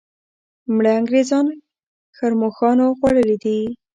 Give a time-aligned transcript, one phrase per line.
[0.75, 1.45] مړه انګریزان
[2.15, 3.59] ښرموښانو خوړلي دي.